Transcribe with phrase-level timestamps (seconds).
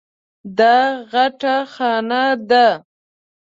[0.57, 0.75] دا
[1.11, 2.67] غټه خانه ده.